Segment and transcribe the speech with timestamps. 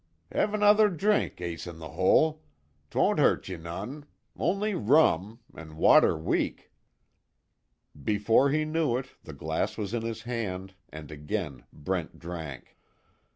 [0.31, 2.41] Have another drink, Ace In The Hole,
[2.89, 6.71] 'twon't hurt you none only rum an' water weak."
[8.03, 12.75] Before he knew it the glass was in his hand, and again Brent drank.